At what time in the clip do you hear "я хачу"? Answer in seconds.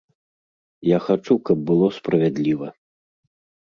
0.95-1.39